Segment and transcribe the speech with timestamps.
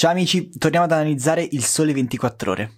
[0.00, 2.72] Ciao amici, torniamo ad analizzare il sole 24 ore.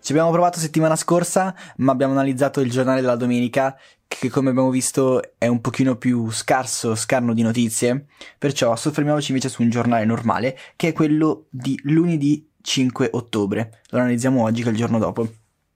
[0.00, 3.78] Ci abbiamo provato settimana scorsa, ma abbiamo analizzato il giornale della domenica,
[4.08, 9.48] che come abbiamo visto è un pochino più scarso, scarno di notizie, perciò soffermiamoci invece
[9.48, 13.78] su un giornale normale, che è quello di lunedì 5 ottobre.
[13.90, 15.34] Lo analizziamo oggi, che è il giorno dopo.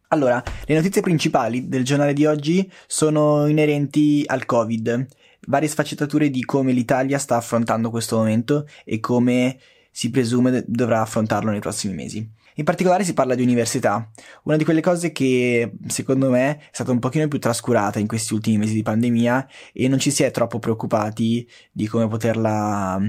[0.09, 5.07] Allora, le notizie principali del giornale di oggi sono inerenti al Covid
[5.47, 9.59] varie sfaccettature di come l'Italia sta affrontando questo momento e come
[9.91, 12.29] si presume dovrà affrontarlo nei prossimi mesi.
[12.57, 14.11] In particolare si parla di università,
[14.45, 18.33] una di quelle cose che secondo me è stata un pochino più trascurata in questi
[18.33, 23.01] ultimi mesi di pandemia e non ci si è troppo preoccupati di come poterla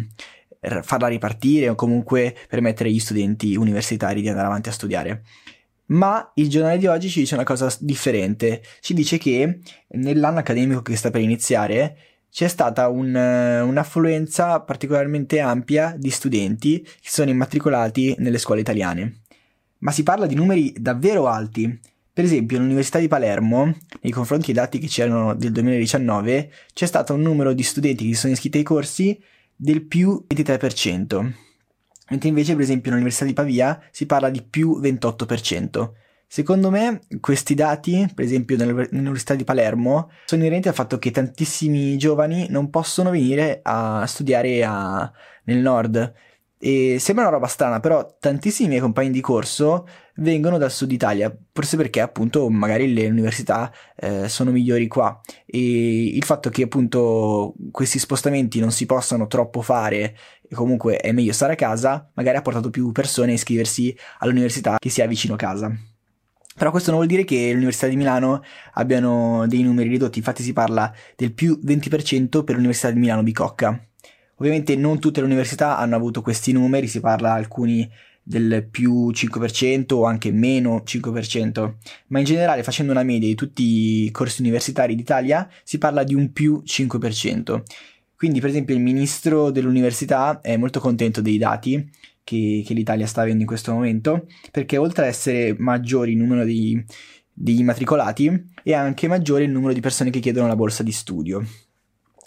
[0.82, 5.24] farla ripartire o comunque permettere agli studenti universitari di andare avanti a studiare.
[5.88, 10.82] Ma il giornale di oggi ci dice una cosa differente, ci dice che nell'anno accademico
[10.82, 11.98] che sta per iniziare
[12.36, 19.22] c'è stata un, eh, un'affluenza particolarmente ampia di studenti che sono immatricolati nelle scuole italiane.
[19.78, 21.80] Ma si parla di numeri davvero alti.
[22.12, 27.14] Per esempio, all'Università di Palermo, nei confronti dei dati che c'erano del 2019, c'è stato
[27.14, 29.18] un numero di studenti che sono iscritti ai corsi
[29.56, 31.32] del più 23%.
[32.10, 35.92] Mentre invece, per esempio, all'Università di Pavia si parla di più 28%.
[36.28, 41.98] Secondo me questi dati, per esempio nell'Università di Palermo, sono inerenti al fatto che tantissimi
[41.98, 45.12] giovani non possono venire a studiare a,
[45.46, 46.14] nel nord.
[46.58, 51.36] E sembra una roba strana, però tantissimi miei compagni di corso vengono dal sud Italia,
[51.54, 57.54] forse perché appunto magari le università eh, sono migliori qua e il fatto che appunto
[57.72, 60.16] questi spostamenti non si possano troppo fare
[60.48, 64.78] e comunque è meglio stare a casa, magari ha portato più persone a iscriversi all'università
[64.80, 65.78] che sia vicino a casa.
[66.58, 68.42] Però questo non vuol dire che l'Università di Milano
[68.76, 73.78] abbiano dei numeri ridotti, infatti si parla del più 20% per l'Università di Milano Bicocca.
[74.38, 77.92] Ovviamente non tutte le università hanno avuto questi numeri, si parla alcuni
[78.24, 81.74] del più 5% o anche meno 5%,
[82.08, 86.16] ma in generale facendo una media di tutti i corsi universitari d'Italia si parla di
[86.16, 87.64] un più 5%.
[88.16, 91.92] Quindi per esempio il ministro dell'università è molto contento dei dati
[92.26, 96.44] che, che l'Italia sta avendo in questo momento, perché oltre ad essere maggiori il numero
[96.44, 96.84] di,
[97.32, 101.46] degli immatricolati, è anche maggiore il numero di persone che chiedono la borsa di studio.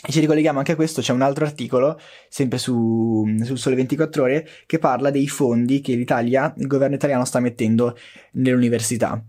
[0.00, 1.98] E ci ricolleghiamo anche a questo, c'è un altro articolo,
[2.28, 7.24] sempre su, su Sole 24 Ore, che parla dei fondi che l'Italia, il governo italiano
[7.24, 7.96] sta mettendo
[8.34, 9.20] nelle università.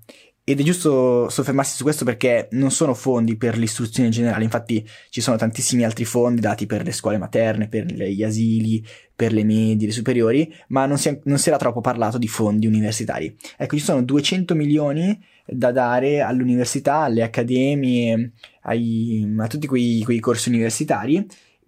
[0.49, 4.83] Ed è giusto soffermarsi su questo perché non sono fondi per l'istruzione in generale, infatti
[5.11, 8.83] ci sono tantissimi altri fondi dati per le scuole materne, per gli asili,
[9.15, 12.27] per le medie, le superiori, ma non si, è, non si era troppo parlato di
[12.27, 13.37] fondi universitari.
[13.57, 18.31] Ecco, ci sono 200 milioni da dare all'università, alle accademie,
[18.63, 21.27] ai, a tutti quei, quei corsi universitari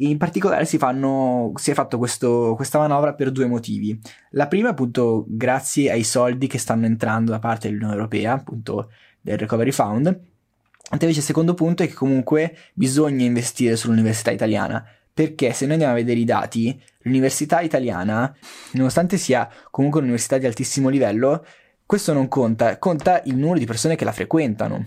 [0.09, 4.00] in particolare si, fanno, si è fatto questo, questa manovra per due motivi.
[4.31, 8.91] La prima, appunto, grazie ai soldi che stanno entrando da parte dell'Unione Europea, appunto
[9.22, 10.06] del Recovery Fund.
[10.06, 15.73] Mentre invece il secondo punto è che comunque bisogna investire sull'università italiana, perché se noi
[15.73, 18.35] andiamo a vedere i dati, l'università italiana,
[18.72, 21.45] nonostante sia comunque un'università di altissimo livello,
[21.85, 24.85] questo non conta, conta il numero di persone che la frequentano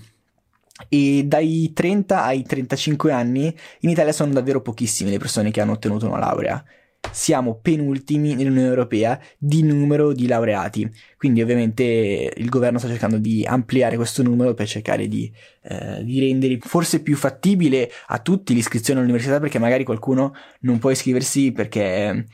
[0.88, 5.72] e dai 30 ai 35 anni in Italia sono davvero pochissime le persone che hanno
[5.72, 6.64] ottenuto una laurea.
[7.10, 13.44] Siamo penultimi nell'Unione Europea di numero di laureati, quindi ovviamente il governo sta cercando di
[13.44, 15.30] ampliare questo numero per cercare di,
[15.62, 20.90] eh, di rendere forse più fattibile a tutti l'iscrizione all'università perché magari qualcuno non può
[20.90, 22.26] iscriversi perché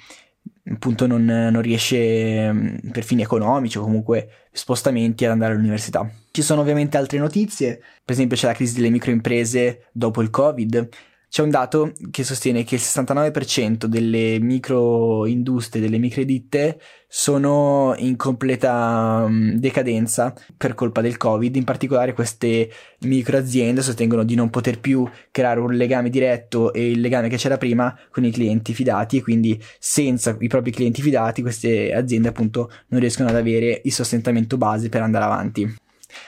[0.69, 6.09] appunto non, non riesce mm, per fini economici o comunque spostamenti ad andare all'università.
[6.31, 10.89] Ci sono ovviamente altre notizie, per esempio c'è la crisi delle microimprese dopo il Covid,
[11.31, 19.23] c'è un dato che sostiene che il 69% delle microindustrie, delle microeditte sono in completa
[19.29, 21.55] um, decadenza per colpa del Covid.
[21.55, 22.69] In particolare queste
[23.03, 27.59] microaziende sostengono di non poter più creare un legame diretto e il legame che c'era
[27.59, 32.73] prima con i clienti fidati e quindi senza i propri clienti fidati queste aziende appunto
[32.89, 35.77] non riescono ad avere il sostentamento base per andare avanti.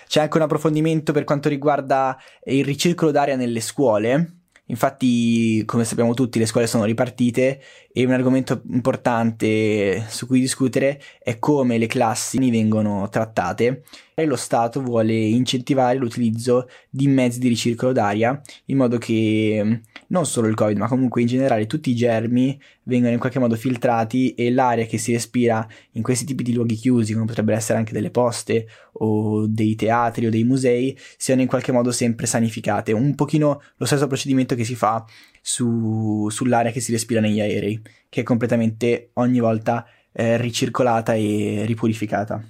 [0.06, 4.41] C'è anche un approfondimento per quanto riguarda il ricircolo d'aria nelle scuole
[4.72, 7.60] Infatti, come sappiamo tutti, le scuole sono ripartite
[7.92, 13.82] e un argomento importante su cui discutere è come le classi vengono trattate
[14.14, 20.26] e lo Stato vuole incentivare l'utilizzo di mezzi di ricircolo d'aria in modo che non
[20.26, 24.34] solo il Covid, ma comunque in generale tutti i germi vengano in qualche modo filtrati
[24.34, 27.92] e l'aria che si respira in questi tipi di luoghi chiusi, come potrebbero essere anche
[27.92, 32.92] delle poste o dei teatri o dei musei, siano in qualche modo sempre sanificate.
[32.92, 35.04] Un pochino lo stesso procedimento che che si fa
[35.40, 41.64] su, sull'aria che si respira negli aerei, che è completamente ogni volta eh, ricircolata e
[41.66, 42.42] ripurificata.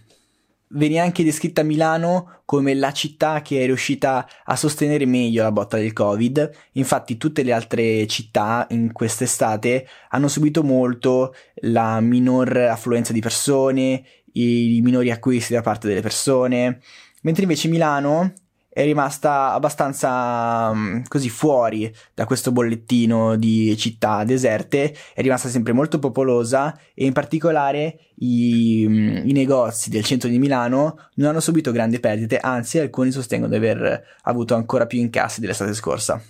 [0.74, 5.76] Viene anche descritta Milano come la città che è riuscita a sostenere meglio la botta
[5.76, 6.50] del Covid.
[6.72, 14.02] Infatti, tutte le altre città in quest'estate hanno subito molto la minor affluenza di persone,
[14.32, 16.80] i minori acquisti da parte delle persone,
[17.20, 18.32] mentre invece Milano
[18.72, 25.74] è rimasta abbastanza um, così fuori da questo bollettino di città deserte, è rimasta sempre
[25.74, 31.40] molto popolosa e in particolare i, um, i, negozi del centro di Milano non hanno
[31.40, 36.22] subito grandi perdite, anzi alcuni sostengono di aver avuto ancora più incassi dell'estate scorsa.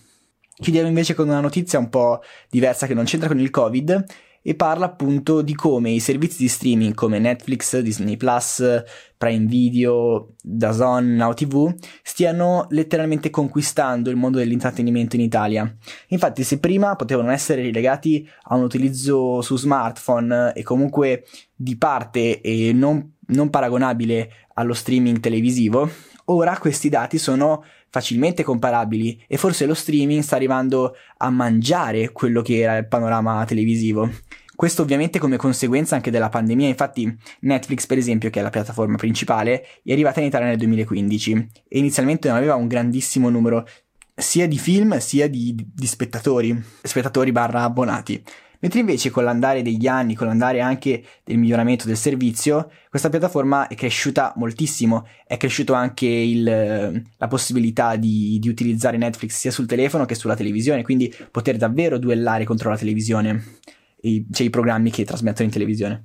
[0.55, 4.05] Chiudiamo invece con una notizia un po' diversa che non c'entra con il Covid
[4.43, 8.83] e parla appunto di come i servizi di streaming come Netflix, Disney Plus,
[9.17, 11.73] Prime Video, DAZN, Now TV
[12.03, 15.77] stiano letteralmente conquistando il mondo dell'intrattenimento in Italia.
[16.09, 21.25] Infatti se prima potevano essere rilegati a un utilizzo su smartphone e comunque
[21.55, 25.89] di parte e non, non paragonabile allo streaming televisivo,
[26.27, 32.43] ora questi dati sono facilmente comparabili e forse lo streaming sta arrivando a mangiare quello
[32.43, 34.09] che era il panorama televisivo.
[34.55, 38.97] Questo ovviamente come conseguenza anche della pandemia, infatti Netflix per esempio, che è la piattaforma
[38.97, 43.67] principale, è arrivata in Italia nel 2015 e inizialmente non aveva un grandissimo numero
[44.15, 48.23] sia di film sia di, di spettatori, spettatori barra abbonati.
[48.63, 53.67] Mentre invece con l'andare degli anni, con l'andare anche del miglioramento del servizio, questa piattaforma
[53.67, 59.67] è cresciuta moltissimo, è cresciuto anche il, la possibilità di, di, utilizzare Netflix sia sul
[59.67, 63.59] telefono che sulla televisione, quindi poter davvero duellare contro la televisione,
[64.03, 66.05] i, cioè i programmi che trasmettono in televisione.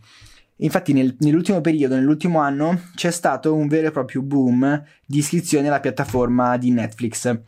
[0.56, 5.68] Infatti nel, nell'ultimo periodo, nell'ultimo anno, c'è stato un vero e proprio boom di iscrizioni
[5.68, 7.40] alla piattaforma di Netflix.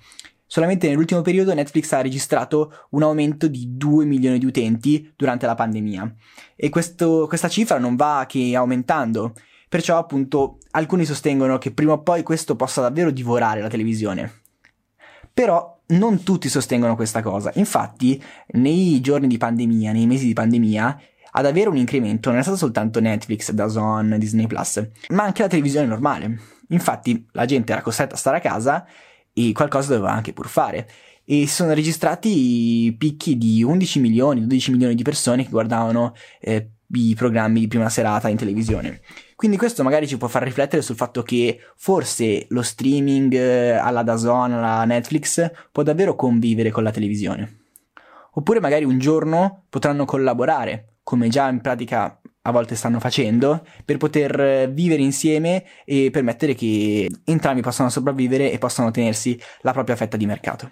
[0.52, 5.54] Solamente nell'ultimo periodo Netflix ha registrato un aumento di 2 milioni di utenti durante la
[5.54, 6.12] pandemia
[6.56, 9.36] e questo, questa cifra non va che aumentando,
[9.70, 14.42] perciò appunto alcuni sostengono che prima o poi questo possa davvero divorare la televisione.
[15.32, 18.20] Però non tutti sostengono questa cosa, infatti
[18.54, 21.00] nei giorni di pandemia, nei mesi di pandemia,
[21.34, 25.48] ad avere un incremento non è stato soltanto Netflix, DAZN, Disney Plus, ma anche la
[25.48, 26.40] televisione normale.
[26.70, 28.84] Infatti la gente era costretta a stare a casa
[29.34, 30.90] e qualcosa doveva anche pur fare.
[31.24, 36.72] E si sono registrati picchi di 11 milioni, 12 milioni di persone che guardavano eh,
[36.94, 39.02] i programmi di prima serata in televisione.
[39.36, 44.04] Quindi questo magari ci può far riflettere sul fatto che forse lo streaming eh, alla
[44.04, 47.60] DAZN, alla Netflix può davvero convivere con la televisione.
[48.34, 52.19] Oppure magari un giorno potranno collaborare, come già in pratica
[52.50, 58.52] a volte stanno facendo, per poter eh, vivere insieme e permettere che entrambi possano sopravvivere
[58.52, 60.72] e possano tenersi la propria fetta di mercato.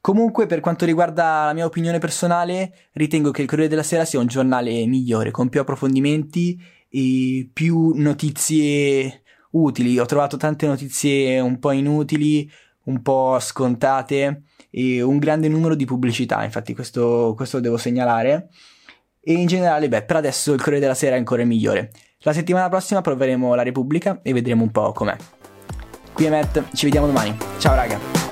[0.00, 4.18] Comunque, per quanto riguarda la mia opinione personale, ritengo che il Corriere della Sera sia
[4.18, 6.60] un giornale migliore, con più approfondimenti
[6.90, 9.98] e più notizie utili.
[9.98, 12.50] Ho trovato tante notizie un po' inutili,
[12.84, 18.48] un po' scontate e un grande numero di pubblicità, infatti questo, questo lo devo segnalare.
[19.26, 21.90] E in generale, beh, per adesso il Corriere della Sera è ancora migliore.
[22.18, 25.16] La settimana prossima proveremo la Repubblica e vedremo un po' com'è.
[26.12, 27.34] Qui è Matt, ci vediamo domani.
[27.58, 28.23] Ciao raga!